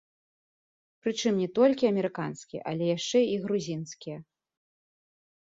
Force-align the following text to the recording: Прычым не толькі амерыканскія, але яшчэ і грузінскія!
Прычым 1.03 1.33
не 1.41 1.49
толькі 1.59 1.89
амерыканскія, 1.91 2.61
але 2.71 2.85
яшчэ 2.97 3.19
і 3.35 3.39
грузінскія! 3.47 4.17